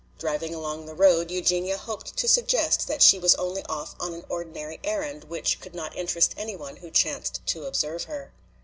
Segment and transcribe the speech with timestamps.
[0.17, 4.25] Driving along the road Eugenia hoped to suggest that she was only off on an
[4.29, 8.33] ordinary errand which could not interest any one who chanced to observe her.